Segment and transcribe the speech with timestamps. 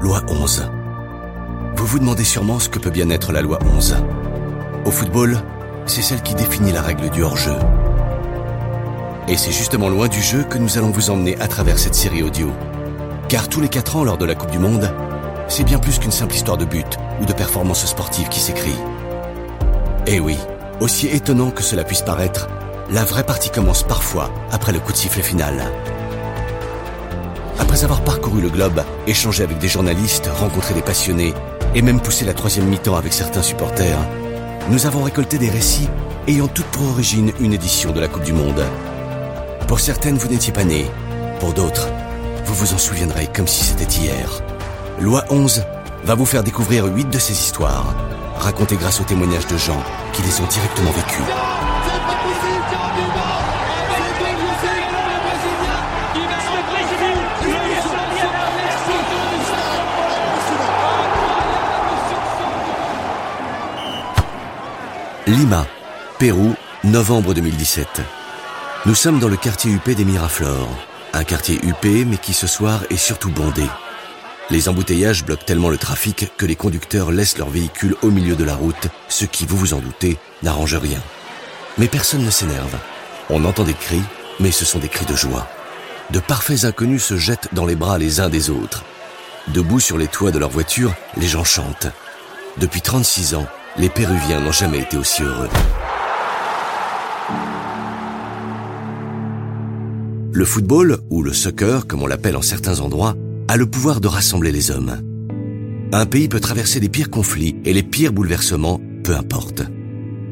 [0.00, 0.70] Loi 11.
[1.76, 3.96] Vous vous demandez sûrement ce que peut bien être la loi 11.
[4.84, 5.38] Au football,
[5.86, 7.56] c'est celle qui définit la règle du hors-jeu.
[9.28, 12.22] Et c'est justement loin du jeu que nous allons vous emmener à travers cette série
[12.22, 12.50] audio.
[13.28, 14.90] Car tous les 4 ans lors de la Coupe du Monde,
[15.48, 18.76] c'est bien plus qu'une simple histoire de but ou de performance sportive qui s'écrit.
[20.06, 20.38] Eh oui,
[20.80, 22.48] aussi étonnant que cela puisse paraître,
[22.90, 25.72] la vraie partie commence parfois après le coup de sifflet final.
[27.58, 31.34] Après avoir parcouru le globe, échangé avec des journalistes, rencontré des passionnés
[31.74, 33.98] et même poussé la troisième mi-temps avec certains supporters,
[34.70, 35.88] nous avons récolté des récits
[36.26, 38.62] ayant toutes pour origine une édition de la Coupe du Monde.
[39.68, 40.86] Pour certaines, vous n'étiez pas nés.
[41.40, 41.88] Pour d'autres,
[42.44, 44.42] vous vous en souviendrez comme si c'était hier.
[45.00, 45.64] Loi 11
[46.04, 47.94] va vous faire découvrir huit de ces histoires,
[48.38, 51.22] racontées grâce aux témoignages de gens qui les ont directement vécues.
[65.26, 65.66] Lima,
[66.18, 68.02] Pérou, novembre 2017.
[68.84, 70.68] Nous sommes dans le quartier UP des Miraflores.
[71.14, 73.64] Un quartier UP mais qui ce soir est surtout bondé.
[74.50, 78.44] Les embouteillages bloquent tellement le trafic que les conducteurs laissent leurs véhicules au milieu de
[78.44, 81.00] la route, ce qui, vous vous en doutez, n'arrange rien.
[81.78, 82.76] Mais personne ne s'énerve.
[83.30, 84.02] On entend des cris,
[84.40, 85.48] mais ce sont des cris de joie.
[86.10, 88.84] De parfaits inconnus se jettent dans les bras les uns des autres.
[89.48, 91.88] Debout sur les toits de leur voiture, les gens chantent.
[92.58, 93.46] Depuis 36 ans,
[93.78, 95.48] les Péruviens n'ont jamais été aussi heureux.
[100.32, 103.14] Le football, ou le soccer comme on l'appelle en certains endroits,
[103.54, 105.00] a le pouvoir de rassembler les hommes.
[105.92, 109.62] Un pays peut traverser les pires conflits et les pires bouleversements, peu importe.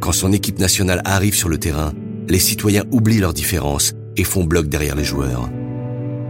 [0.01, 1.92] Quand son équipe nationale arrive sur le terrain,
[2.29, 5.48] les citoyens oublient leurs différences et font bloc derrière les joueurs.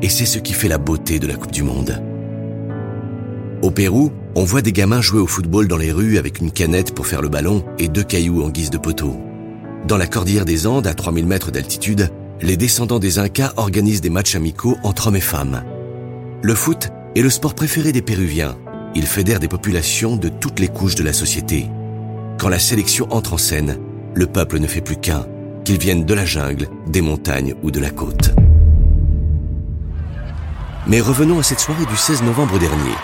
[0.02, 1.98] Et c'est ce qui fait la beauté de la Coupe du Monde.
[3.62, 6.94] Au Pérou, on voit des gamins jouer au football dans les rues avec une canette
[6.94, 9.16] pour faire le ballon et deux cailloux en guise de poteau.
[9.88, 12.10] Dans la cordillère des Andes, à 3000 mètres d'altitude,
[12.42, 15.62] les descendants des Incas organisent des matchs amicaux entre hommes et femmes.
[16.44, 18.56] Le foot est le sport préféré des Péruviens.
[18.96, 21.68] Il fédère des populations de toutes les couches de la société.
[22.36, 23.78] Quand la sélection entre en scène,
[24.12, 25.24] le peuple ne fait plus qu'un,
[25.64, 28.34] qu'il vienne de la jungle, des montagnes ou de la côte.
[30.88, 32.96] Mais revenons à cette soirée du 16 novembre dernier.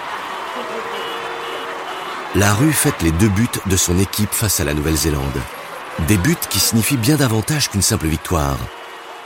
[2.35, 5.23] La rue fête les deux buts de son équipe face à la Nouvelle-Zélande.
[6.09, 8.59] Des buts qui signifient bien davantage qu'une simple victoire.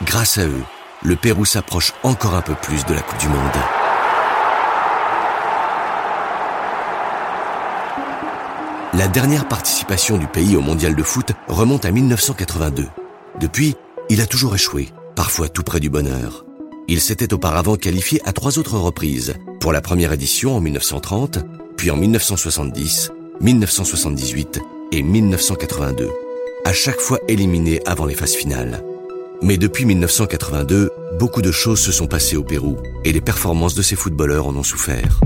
[0.04, 0.64] Grâce à eux,
[1.02, 3.81] le Pérou s'approche encore un peu plus de la Coupe du Monde.
[8.94, 12.88] La dernière participation du pays au mondial de foot remonte à 1982.
[13.40, 13.74] Depuis,
[14.10, 16.44] il a toujours échoué, parfois tout près du bonheur.
[16.88, 21.38] Il s'était auparavant qualifié à trois autres reprises, pour la première édition en 1930,
[21.78, 24.60] puis en 1970, 1978
[24.92, 26.10] et 1982,
[26.66, 28.84] à chaque fois éliminé avant les phases finales.
[29.40, 32.76] Mais depuis 1982, beaucoup de choses se sont passées au Pérou
[33.06, 35.18] et les performances de ces footballeurs en ont souffert.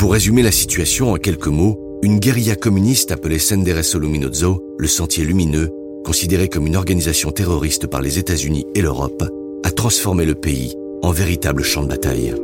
[0.00, 5.26] Pour résumer la situation en quelques mots, une guérilla communiste appelée Sendereso Luminoso, le Sentier
[5.26, 5.68] Lumineux,
[6.06, 9.22] considérée comme une organisation terroriste par les États-Unis et l'Europe,
[9.62, 12.34] a transformé le pays en véritable champ de bataille.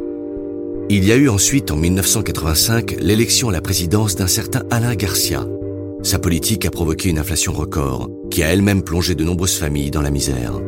[0.90, 5.46] Il y a eu ensuite, en 1985, l'élection à la présidence d'un certain Alain Garcia.
[6.02, 10.02] Sa politique a provoqué une inflation record, qui a elle-même plongé de nombreuses familles dans
[10.02, 10.60] la misère.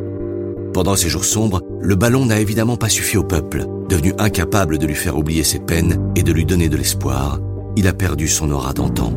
[0.73, 3.67] Pendant ces jours sombres, le ballon n'a évidemment pas suffi au peuple.
[3.89, 7.39] Devenu incapable de lui faire oublier ses peines et de lui donner de l'espoir,
[7.75, 9.11] il a perdu son aura d'antan.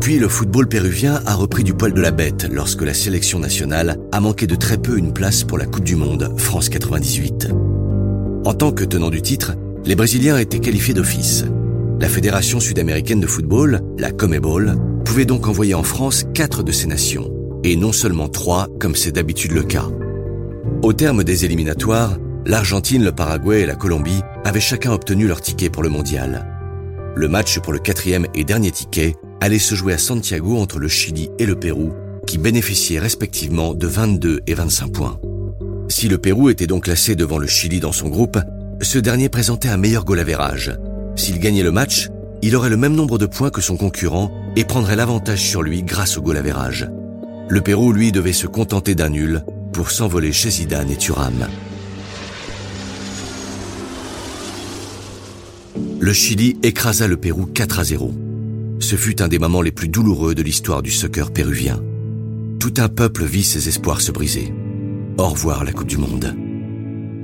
[0.00, 3.98] Puis le football péruvien a repris du poil de la bête lorsque la sélection nationale
[4.12, 7.48] a manqué de très peu une place pour la Coupe du Monde France 98.
[8.44, 9.54] En tant que tenant du titre,
[9.84, 11.44] les Brésiliens étaient qualifiés d'office.
[12.00, 16.86] La Fédération sud-américaine de football, la Comebol, pouvait donc envoyer en France quatre de ces
[16.86, 17.32] nations,
[17.64, 19.88] et non seulement trois comme c'est d'habitude le cas.
[20.82, 25.68] Au terme des éliminatoires, l'Argentine, le Paraguay et la Colombie avaient chacun obtenu leur ticket
[25.68, 26.46] pour le mondial.
[27.14, 30.88] Le match pour le quatrième et dernier ticket allait se jouer à Santiago entre le
[30.88, 31.92] Chili et le Pérou,
[32.26, 35.20] qui bénéficiaient respectivement de 22 et 25 points.
[35.88, 38.38] Si le Pérou était donc classé devant le Chili dans son groupe,
[38.80, 40.24] ce dernier présentait un meilleur goal
[41.16, 42.08] S'il gagnait le match,
[42.40, 45.82] il aurait le même nombre de points que son concurrent et prendrait l'avantage sur lui
[45.82, 46.42] grâce au goal
[47.48, 51.46] Le Pérou, lui, devait se contenter d'un nul pour s'envoler chez Zidane et Thuram.
[56.00, 58.14] Le Chili écrasa le Pérou 4 à 0.
[58.78, 61.82] Ce fut un des moments les plus douloureux de l'histoire du soccer péruvien.
[62.60, 64.52] tout un peuple vit ses espoirs se briser.
[65.16, 66.36] Au revoir la Coupe du Monde.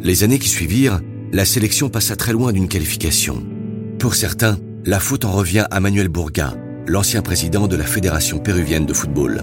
[0.02, 1.00] Les années qui suivirent,
[1.32, 3.44] la sélection passa très loin d'une qualification.
[3.98, 6.54] Pour certains, la faute en revient à Manuel Bourga,
[6.86, 9.42] l'ancien président de la Fédération péruvienne de football.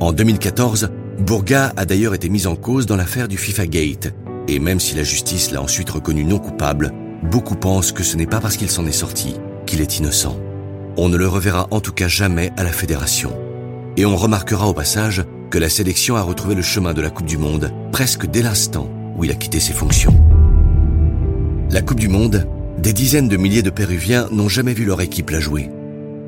[0.00, 4.14] En 2014, Bourga a d'ailleurs été mis en cause dans l'affaire du FIFA Gate,
[4.48, 8.26] et même si la justice l'a ensuite reconnu non coupable, beaucoup pensent que ce n'est
[8.26, 9.36] pas parce qu'il s'en est sorti
[9.70, 10.36] qu'il est innocent.
[10.96, 13.32] On ne le reverra en tout cas jamais à la fédération.
[13.96, 17.26] Et on remarquera au passage que la sélection a retrouvé le chemin de la Coupe
[17.26, 20.14] du Monde presque dès l'instant où il a quitté ses fonctions.
[21.70, 25.30] La Coupe du Monde, des dizaines de milliers de Péruviens n'ont jamais vu leur équipe
[25.30, 25.70] la jouer.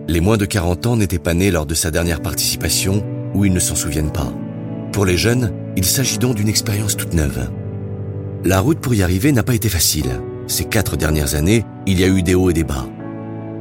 [0.07, 3.05] Les moins de 40 ans n'étaient pas nés lors de sa dernière participation
[3.35, 4.33] ou ils ne s'en souviennent pas.
[4.93, 7.51] Pour les jeunes, il s'agit donc d'une expérience toute neuve.
[8.45, 10.21] La route pour y arriver n'a pas été facile.
[10.47, 12.87] Ces quatre dernières années, il y a eu des hauts et des bas.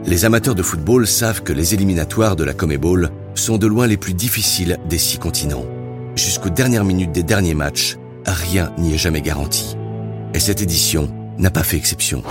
[0.06, 3.98] Les amateurs de football savent que les éliminatoires de la Comebol sont de loin les
[3.98, 5.66] plus difficiles des six continents.
[6.16, 9.78] Jusqu'aux dernières minutes des derniers matchs, rien n'y est jamais garanti.
[10.34, 12.24] Et cette édition n'a pas fait exception.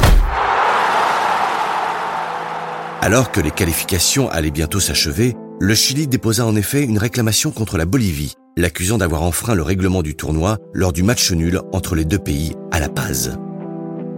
[3.00, 7.78] Alors que les qualifications allaient bientôt s'achever, le Chili déposa en effet une réclamation contre
[7.78, 12.04] la Bolivie, l'accusant d'avoir enfreint le règlement du tournoi lors du match nul entre les
[12.04, 13.38] deux pays à La Paz.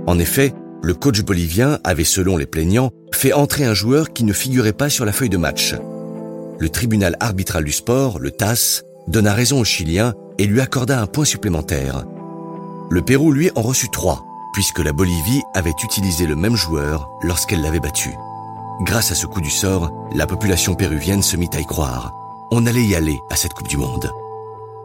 [0.07, 0.53] En effet,
[0.83, 4.91] le coach bolivien avait, selon les plaignants, fait entrer un joueur qui ne figurait pas
[4.91, 5.75] sur la feuille de match.
[6.59, 11.07] Le tribunal arbitral du sport, le TAS, donna raison au Chilien et lui accorda un
[11.07, 12.05] point supplémentaire.
[12.91, 17.63] Le Pérou, lui, en reçut trois, puisque la Bolivie avait utilisé le même joueur lorsqu'elle
[17.63, 18.11] l'avait battu.
[18.83, 22.13] Grâce à ce coup du sort, la population péruvienne se mit à y croire.
[22.51, 24.11] On allait y aller à cette Coupe du Monde.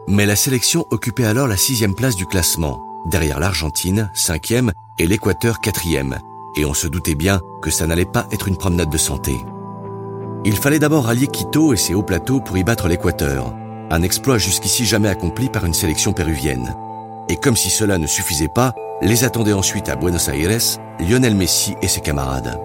[0.06, 5.60] Mais la sélection occupait alors la sixième place du classement, derrière l'Argentine, cinquième, et l'Équateur
[5.60, 6.18] quatrième,
[6.56, 9.36] et on se doutait bien que ça n'allait pas être une promenade de santé.
[10.44, 13.54] Il fallait d'abord rallier Quito et ses hauts plateaux pour y battre l'Équateur,
[13.90, 16.74] un exploit jusqu'ici jamais accompli par une sélection péruvienne.
[17.28, 21.74] Et comme si cela ne suffisait pas, les attendaient ensuite à Buenos Aires Lionel Messi
[21.82, 22.60] et ses camarades.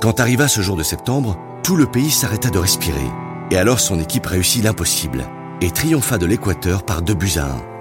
[0.00, 3.10] Quand arriva ce jour de septembre, tout le pays s'arrêta de respirer,
[3.50, 5.24] et alors son équipe réussit l'impossible,
[5.60, 7.75] et triompha de l'Équateur par deux buts à un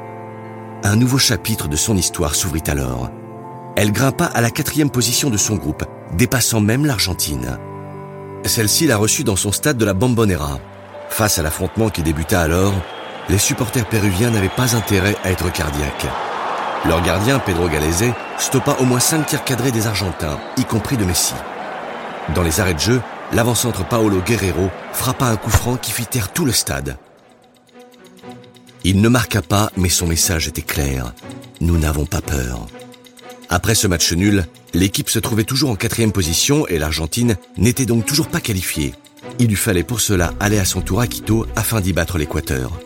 [0.86, 3.10] un nouveau chapitre de son histoire s'ouvrit alors.
[3.76, 5.84] Elle grimpa à la quatrième position de son groupe,
[6.14, 7.58] dépassant même l'Argentine.
[8.46, 10.60] Celle-ci l'a reçue dans son stade de la Bombonera.
[11.10, 12.74] Face à l'affrontement qui débuta alors,
[13.30, 16.08] les supporters péruviens n'avaient pas intérêt à être cardiaques.
[16.88, 21.06] Leur gardien, Pedro Galese, stoppa au moins cinq tirs cadrés des Argentins, y compris de
[21.06, 21.34] Messi.
[22.36, 23.02] Dans les arrêts de jeu,
[23.34, 26.98] l'avant-centre Paolo Guerrero frappa un coup franc qui fit taire tout le stade.
[28.88, 31.16] Il ne marqua pas, mais son message était clair.
[31.60, 32.68] Nous n'avons pas peur.
[33.50, 34.46] Après ce match nul,
[34.76, 38.94] l'équipe se trouvait toujours en quatrième position et l'Argentine n'était donc toujours pas qualifiée.
[39.40, 42.80] Il lui fallait pour cela aller à son tour à Quito afin d'y battre l'Équateur.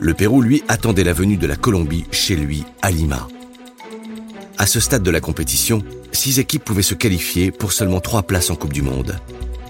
[0.00, 3.28] Le Pérou, lui, attendait la venue de la Colombie chez lui, à Lima.
[4.58, 8.50] À ce stade de la compétition, six équipes pouvaient se qualifier pour seulement trois places
[8.50, 9.20] en Coupe du Monde.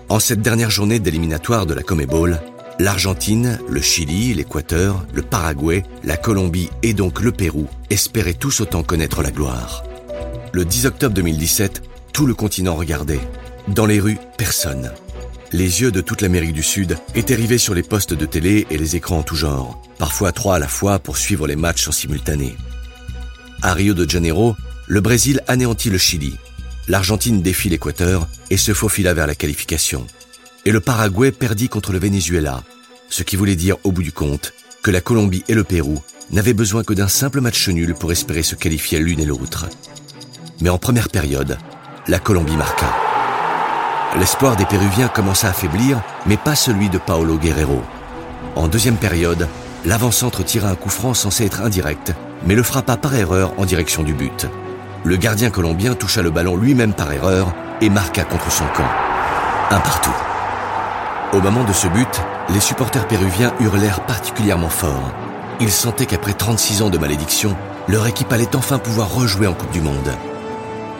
[0.08, 2.40] En cette dernière journée d'éliminatoire de la Comebol,
[2.78, 8.82] L'Argentine, le Chili, l'Équateur, le Paraguay, la Colombie et donc le Pérou espéraient tous autant
[8.82, 9.82] connaître la gloire.
[10.52, 11.82] Le 10 octobre 2017,
[12.12, 13.20] tout le continent regardait.
[13.68, 14.92] Dans les rues, personne.
[15.52, 18.76] Les yeux de toute l'Amérique du Sud étaient rivés sur les postes de télé et
[18.76, 21.92] les écrans en tout genre, parfois trois à la fois pour suivre les matchs en
[21.92, 22.54] simultané.
[23.62, 24.54] À Rio de Janeiro,
[24.86, 26.36] le Brésil anéantit le Chili.
[26.88, 30.06] L'Argentine défie l'Équateur et se faufila vers la qualification
[30.66, 32.60] et le Paraguay perdit contre le Venezuela,
[33.08, 36.54] ce qui voulait dire au bout du compte que la Colombie et le Pérou n'avaient
[36.54, 39.68] besoin que d'un simple match nul pour espérer se qualifier l'une et l'autre.
[40.60, 41.56] Mais en première période,
[42.08, 42.92] la Colombie marqua.
[44.18, 47.84] L'espoir des Péruviens commença à faiblir, mais pas celui de Paolo Guerrero.
[48.56, 49.46] En deuxième période,
[49.84, 52.12] l'avant-centre tira un coup franc censé être indirect,
[52.44, 54.48] mais le frappa par erreur en direction du but.
[55.04, 58.90] Le gardien colombien toucha le ballon lui-même par erreur et marqua contre son camp.
[59.70, 60.35] Un partout.
[61.32, 65.12] Au moment de ce but, les supporters péruviens hurlèrent particulièrement fort.
[65.60, 67.56] Ils sentaient qu'après 36 ans de malédiction,
[67.88, 70.12] leur équipe allait enfin pouvoir rejouer en Coupe du Monde.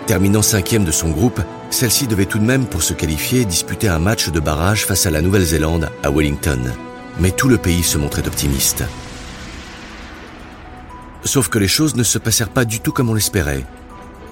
[0.07, 1.41] Terminant cinquième de son groupe,
[1.71, 5.11] celle-ci devait tout de même, pour se qualifier, disputer un match de barrage face à
[5.11, 6.73] la Nouvelle-Zélande à Wellington.
[7.21, 8.85] Mais tout le pays se montrait optimiste.
[11.25, 13.65] Sauf que les choses ne se passèrent pas du tout comme on l'espérait.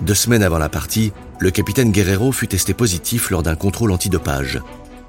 [0.01, 4.61] Deux semaines avant la partie, le capitaine Guerrero fut testé positif lors d'un contrôle antidopage.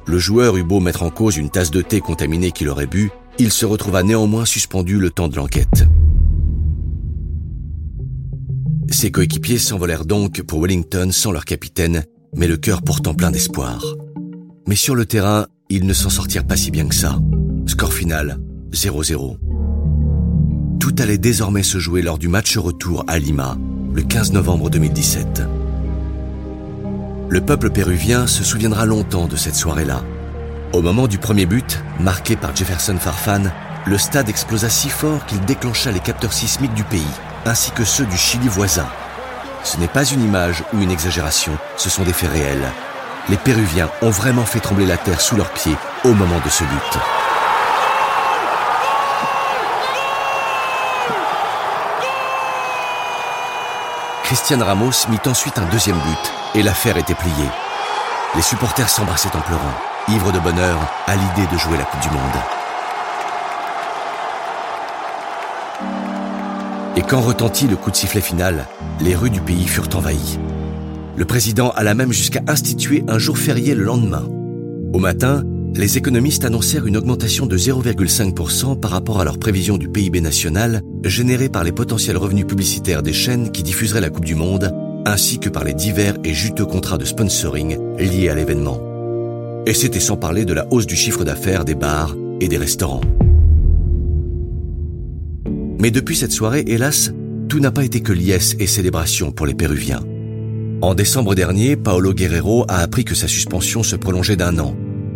[0.07, 3.11] Le joueur eut beau mettre en cause une tasse de thé contaminée qu'il aurait bu,
[3.39, 5.85] il se retrouva néanmoins suspendu le temps de l'enquête.
[8.91, 12.03] Ses coéquipiers s'envolèrent donc pour Wellington sans leur capitaine,
[12.35, 13.83] mais le cœur pourtant plein d'espoir.
[14.67, 17.19] Mais sur le terrain, ils ne s'en sortirent pas si bien que ça.
[17.65, 18.39] Score final,
[18.71, 19.37] 0-0.
[20.79, 23.57] Tout allait désormais se jouer lors du match retour à Lima,
[23.93, 25.41] le 15 novembre 2017.
[27.27, 30.03] Le peuple péruvien se souviendra longtemps de cette soirée-là.
[30.73, 33.51] Au moment du premier but, marqué par Jefferson Farfan,
[33.87, 37.01] le stade explosa si fort qu'il déclencha les capteurs sismiques du pays,
[37.45, 38.87] ainsi que ceux du Chili voisin.
[39.63, 42.71] Ce n'est pas une image ou une exagération, ce sont des faits réels.
[43.29, 46.63] Les Péruviens ont vraiment fait trembler la terre sous leurs pieds au moment de ce
[46.63, 46.99] but.
[54.25, 57.31] Christian Ramos mit ensuite un deuxième but et l'affaire était pliée.
[58.35, 59.75] Les supporters s'embrassaient en pleurant,
[60.07, 62.17] ivres de bonheur à l'idée de jouer la Coupe du Monde.
[66.95, 68.65] Et quand retentit le coup de sifflet final,
[68.99, 70.39] les rues du pays furent envahies.
[71.15, 74.23] Le président alla même jusqu'à instituer un jour férié le lendemain.
[74.91, 75.43] Au matin,
[75.77, 80.81] les économistes annoncèrent une augmentation de 0,5% par rapport à leur prévision du PIB national,
[81.03, 84.73] générée par les potentiels revenus publicitaires des chaînes qui diffuseraient la Coupe du Monde,
[85.05, 88.79] ainsi que par les divers et juteux contrats de sponsoring liés à l'événement.
[89.65, 93.01] Et c'était sans parler de la hausse du chiffre d'affaires des bars et des restaurants.
[95.79, 97.11] Mais depuis cette soirée, hélas,
[97.49, 100.01] tout n'a pas été que liesse et célébration pour les Péruviens.
[100.81, 104.75] En décembre dernier, Paolo Guerrero a appris que sa suspension se prolongeait d'un an,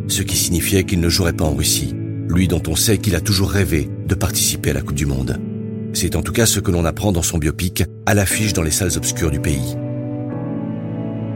[0.10, 1.96] ce qui signifiait qu'il ne jouerait pas en Russie,
[2.28, 5.39] lui dont on sait qu'il a toujours rêvé de participer à la Coupe du Monde.
[5.94, 8.72] C'est en tout cas ce que l'on apprend dans son biopic, à l'affiche dans les
[8.72, 9.75] salles obscures du pays.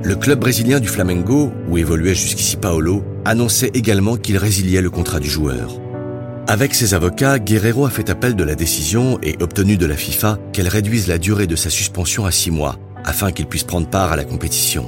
[0.03, 5.19] Le club brésilien du Flamengo, où évoluait jusqu'ici Paolo, annonçait également qu'il résiliait le contrat
[5.19, 5.79] du joueur.
[6.47, 10.39] Avec ses avocats, Guerrero a fait appel de la décision et obtenu de la FIFA
[10.51, 14.11] qu'elle réduise la durée de sa suspension à six mois, afin qu'il puisse prendre part
[14.11, 14.87] à la compétition.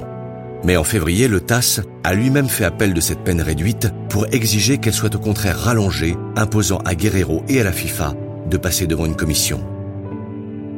[0.66, 4.78] Mais en février, le TAS a lui-même fait appel de cette peine réduite pour exiger
[4.78, 8.14] qu'elle soit au contraire rallongée, imposant à Guerrero et à la FIFA
[8.50, 9.64] de passer devant une commission.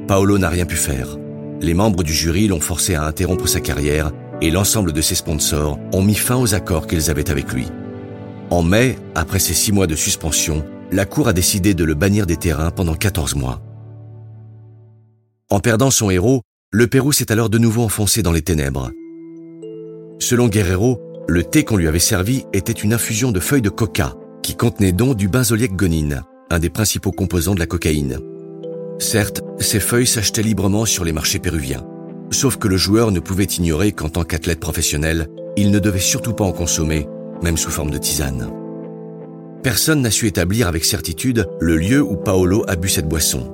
[0.06, 1.16] Paolo n'a rien pu faire.
[1.62, 5.78] Les membres du jury l'ont forcé à interrompre sa carrière et l'ensemble de ses sponsors
[5.94, 7.68] ont mis fin aux accords qu'ils avaient avec lui.
[8.50, 12.26] En mai, après ces six mois de suspension, la Cour a décidé de le bannir
[12.26, 13.62] des terrains pendant 14 mois.
[15.48, 16.42] En perdant son héros,
[16.72, 18.90] le Pérou s'est alors de nouveau enfoncé dans les ténèbres.
[20.18, 24.14] Selon Guerrero, le thé qu'on lui avait servi était une infusion de feuilles de coca,
[24.42, 28.18] qui contenait donc du benzoliec gonine, un des principaux composants de la cocaïne.
[28.98, 31.86] Certes, ces feuilles s'achetaient librement sur les marchés péruviens.
[32.30, 36.32] Sauf que le joueur ne pouvait ignorer qu'en tant qu'athlète professionnel, il ne devait surtout
[36.32, 37.06] pas en consommer
[37.42, 38.50] même sous forme de tisane.
[39.62, 43.52] Personne n'a su établir avec certitude le lieu où Paolo a bu cette boisson.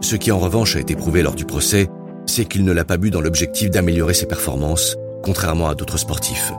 [0.00, 1.88] Ce qui en revanche a été prouvé lors du procès,
[2.26, 6.52] c'est qu'il ne l'a pas bu dans l'objectif d'améliorer ses performances, contrairement à d'autres sportifs.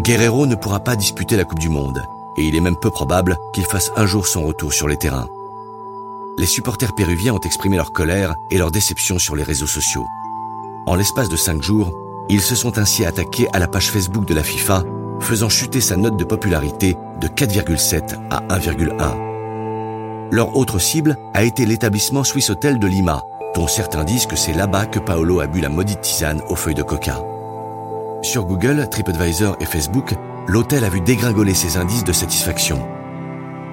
[0.00, 2.02] Guerrero ne pourra pas disputer la Coupe du Monde,
[2.36, 5.26] et il est même peu probable qu'il fasse un jour son retour sur les terrains.
[6.38, 10.06] Les supporters péruviens ont exprimé leur colère et leur déception sur les réseaux sociaux.
[10.86, 11.92] En l'espace de cinq jours,
[12.28, 14.84] ils se sont ainsi attaqués à la page Facebook de la FIFA,
[15.20, 20.30] faisant chuter sa note de popularité de 4,7 à 1,1.
[20.30, 23.22] Leur autre cible a été l'établissement Swiss Hotel de Lima,
[23.54, 26.74] dont certains disent que c'est là-bas que Paolo a bu la maudite tisane aux feuilles
[26.74, 27.22] de coca.
[28.22, 30.14] Sur Google, TripAdvisor et Facebook,
[30.46, 32.86] l'hôtel a vu dégringoler ses indices de satisfaction.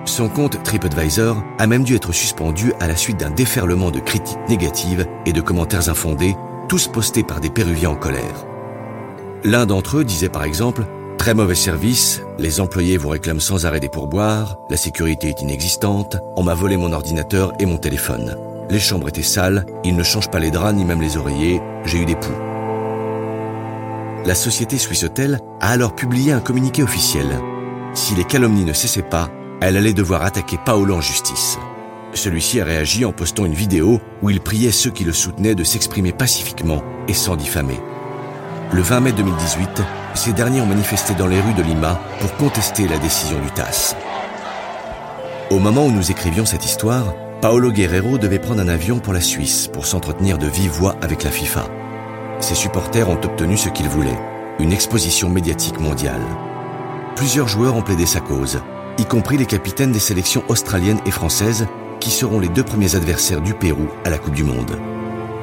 [0.05, 4.37] Son compte TripAdvisor a même dû être suspendu à la suite d'un déferlement de critiques
[4.47, 6.35] négatives et de commentaires infondés
[6.69, 8.45] tous postés par des Péruviens en colère.
[9.43, 10.85] L'un d'entre eux disait par exemple
[11.17, 16.17] Très mauvais service, les employés vous réclament sans arrêt des pourboires, la sécurité est inexistante,
[16.35, 18.35] on m'a volé mon ordinateur et mon téléphone.
[18.69, 21.99] Les chambres étaient sales, ils ne changent pas les draps ni même les oreillers, j'ai
[21.99, 22.33] eu des poux.
[24.25, 27.27] La société Swiss Hotel a alors publié un communiqué officiel.
[27.93, 29.29] Si les calomnies ne cessaient pas,
[29.61, 31.59] elle allait devoir attaquer Paolo en justice.
[32.13, 35.63] Celui-ci a réagi en postant une vidéo où il priait ceux qui le soutenaient de
[35.63, 37.79] s'exprimer pacifiquement et sans diffamer.
[38.71, 39.83] Le 20 mai 2018,
[40.15, 43.95] ces derniers ont manifesté dans les rues de Lima pour contester la décision du TAS.
[45.51, 49.21] Au moment où nous écrivions cette histoire, Paolo Guerrero devait prendre un avion pour la
[49.21, 51.67] Suisse pour s'entretenir de vive voix avec la FIFA.
[52.39, 54.17] Ses supporters ont obtenu ce qu'ils voulaient,
[54.59, 56.21] une exposition médiatique mondiale.
[57.15, 58.61] Plusieurs joueurs ont plaidé sa cause,
[58.97, 61.67] y compris les capitaines des sélections australiennes et françaises
[61.99, 64.77] qui seront les deux premiers adversaires du Pérou à la Coupe du Monde.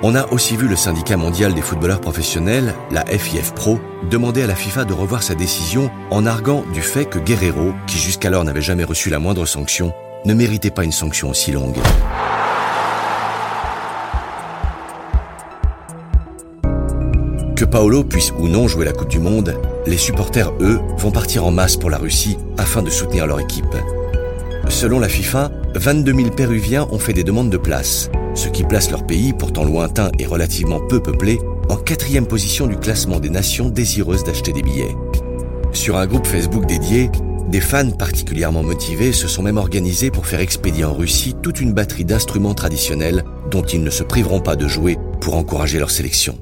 [0.03, 3.79] On a aussi vu le syndicat mondial des footballeurs professionnels, la FIF Pro,
[4.11, 7.99] demander à la FIFA de revoir sa décision en arguant du fait que Guerrero, qui
[7.99, 9.93] jusqu'alors n'avait jamais reçu la moindre sanction,
[10.25, 11.79] ne méritait pas une sanction aussi longue.
[17.57, 21.47] Que Paolo puisse ou non jouer la Coupe du Monde, les supporters, eux, vont partir
[21.47, 23.77] en masse pour la Russie afin de soutenir leur équipe.
[24.69, 28.91] Selon la FIFA, 22 000 Péruviens ont fait des demandes de place, ce qui place
[28.91, 33.69] leur pays, pourtant lointain et relativement peu peuplé, en quatrième position du classement des nations
[33.69, 34.97] désireuses d'acheter des billets.
[35.73, 37.11] Sur un groupe Facebook dédié,
[37.49, 41.73] des fans particulièrement motivés se sont même organisés pour faire expédier en Russie toute une
[41.73, 46.39] batterie d'instruments traditionnels dont ils ne se priveront pas de jouer pour encourager leur sélection.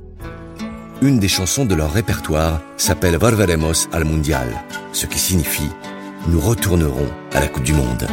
[1.02, 4.49] Une des chansons de leur répertoire s'appelle Volveremos al Mundial,
[4.92, 5.71] ce qui signifie
[6.28, 8.07] Nous retournerons à la Coupe du Monde.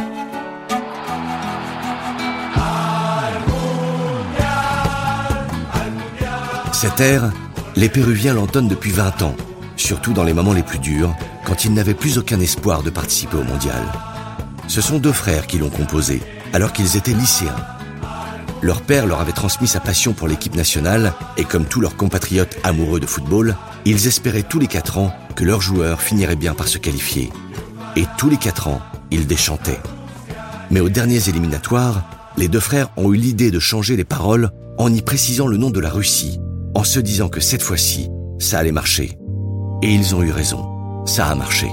[6.72, 7.32] Cette ère,
[7.76, 9.34] les Péruviens l'entonnent depuis 20 ans,
[9.80, 13.36] surtout dans les moments les plus durs, quand ils n'avaient plus aucun espoir de participer
[13.36, 13.82] au mondial.
[14.66, 16.20] Ce sont deux frères qui l'ont composé,
[16.52, 17.56] alors qu'ils étaient lycéens.
[18.60, 22.58] Leur père leur avait transmis sa passion pour l'équipe nationale et comme tous leurs compatriotes
[22.64, 26.66] amoureux de football, ils espéraient tous les quatre ans que leurs joueurs finiraient bien par
[26.66, 27.30] se qualifier.
[27.96, 29.80] Et tous les quatre ans, ils déchantaient.
[30.70, 32.04] Mais aux derniers éliminatoires,
[32.36, 35.70] les deux frères ont eu l'idée de changer les paroles en y précisant le nom
[35.70, 36.38] de la Russie,
[36.74, 38.08] en se disant que cette fois-ci,
[38.38, 39.17] ça allait marcher.
[39.80, 41.68] Et ils ont eu raison, ça a marché.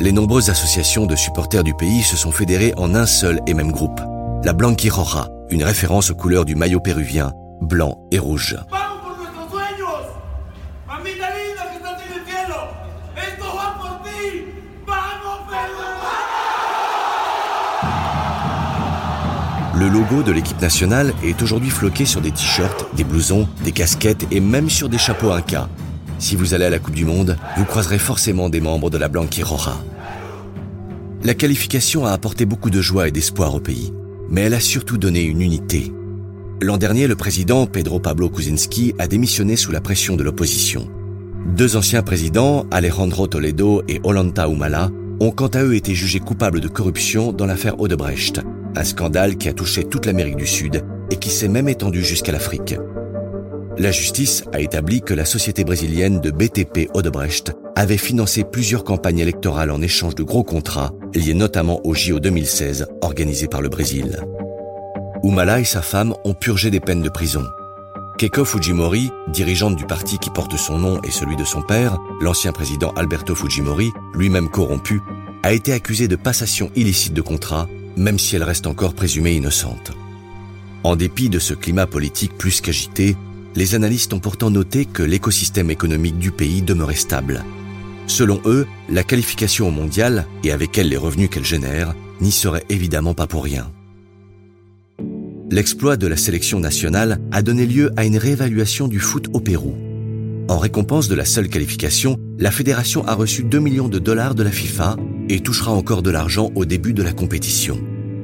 [0.00, 3.70] Les nombreuses associations de supporters du pays se sont fédérées en un seul et même
[3.70, 4.00] groupe,
[4.44, 8.56] la Blanquirroja, une référence aux couleurs du maillot péruvien, blanc et rouge.
[19.74, 24.26] Le logo de l'équipe nationale est aujourd'hui floqué sur des t-shirts, des blousons, des casquettes
[24.30, 25.68] et même sur des chapeaux Inca.
[26.18, 29.08] Si vous allez à la Coupe du Monde, vous croiserez forcément des membres de la
[29.08, 29.76] Blanquirroja.
[31.24, 33.92] La qualification a apporté beaucoup de joie et d'espoir au pays
[34.28, 35.92] mais elle a surtout donné une unité.
[36.60, 40.88] L'an dernier, le président Pedro Pablo Kuczynski a démissionné sous la pression de l'opposition.
[41.56, 46.60] Deux anciens présidents, Alejandro Toledo et Ollanta Humala, ont quant à eux été jugés coupables
[46.60, 48.40] de corruption dans l'affaire Odebrecht,
[48.76, 52.32] un scandale qui a touché toute l'Amérique du Sud et qui s'est même étendu jusqu'à
[52.32, 52.76] l'Afrique.
[53.78, 59.20] La justice a établi que la société brésilienne de BTP Odebrecht avait financé plusieurs campagnes
[59.20, 64.18] électorales en échange de gros contrats, liés notamment au JO 2016 organisé par le Brésil.
[65.22, 67.44] Umala et sa femme ont purgé des peines de prison.
[68.18, 72.50] Keiko Fujimori, dirigeante du parti qui porte son nom et celui de son père, l'ancien
[72.50, 75.00] président Alberto Fujimori, lui-même corrompu,
[75.44, 79.92] a été accusée de passation illicite de contrats, même si elle reste encore présumée innocente.
[80.82, 83.16] En dépit de ce climat politique plus qu'agité,
[83.58, 87.44] les analystes ont pourtant noté que l'écosystème économique du pays demeurait stable.
[88.06, 92.64] Selon eux, la qualification au mondial, et avec elle les revenus qu'elle génère, n'y serait
[92.68, 93.72] évidemment pas pour rien.
[95.50, 99.76] L'exploit de la sélection nationale a donné lieu à une réévaluation du foot au Pérou.
[100.48, 104.44] En récompense de la seule qualification, la fédération a reçu 2 millions de dollars de
[104.44, 104.94] la FIFA
[105.28, 107.80] et touchera encore de l'argent au début de la compétition.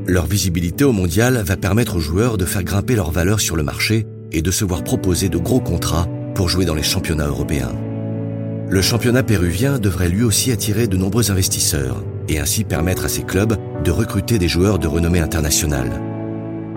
[0.07, 3.64] Leur visibilité au mondial va permettre aux joueurs de faire grimper leur valeur sur le
[3.64, 7.73] marché et de se voir proposer de gros contrats pour jouer dans les championnats européens.
[8.68, 13.23] Le championnat péruvien devrait lui aussi attirer de nombreux investisseurs et ainsi permettre à ces
[13.23, 16.01] clubs de recruter des joueurs de renommée internationale.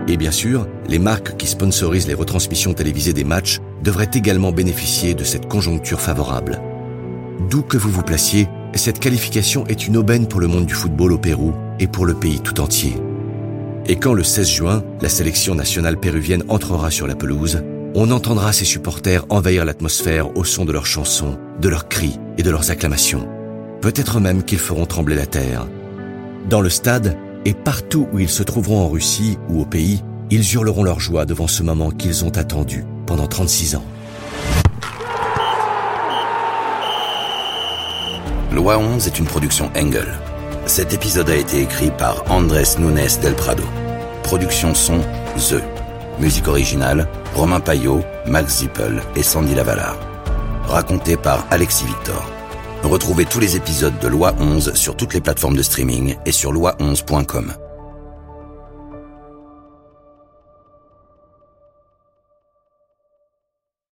[0.08, 5.15] Et bien sûr, les marques qui sponsorisent les retransmissions télévisées des matchs devraient également bénéficier
[5.15, 6.62] de cette conjoncture favorable.
[7.50, 11.13] D'où que vous vous placiez, cette qualification est une aubaine pour le monde du football
[11.13, 12.93] au Pérou et pour le pays tout entier.
[13.89, 17.63] Et quand le 16 juin, la sélection nationale péruvienne entrera sur la pelouse,
[17.95, 22.43] on entendra ses supporters envahir l'atmosphère au son de leurs chansons, de leurs cris et
[22.43, 23.26] de leurs acclamations.
[23.82, 25.67] Peut-être même qu'ils feront trembler la terre.
[26.50, 30.54] Dans le stade et partout où ils se trouveront en Russie ou au pays, ils
[30.54, 33.86] hurleront leur joie devant ce moment qu'ils ont attendu pendant 36 ans.
[38.54, 40.08] Loi 11 est une production Engel.
[40.67, 43.63] Cet épisode a été écrit par Andrés Nunes del Prado.
[44.23, 44.99] Production son
[45.38, 45.63] The.
[46.19, 49.97] Musique originale Romain Payot, Max Zippel et Sandy Lavalard.
[50.67, 52.30] Raconté par Alexis Victor.
[52.84, 56.51] Retrouvez tous les épisodes de Loi 11 sur toutes les plateformes de streaming et sur
[56.53, 57.53] loi11.com.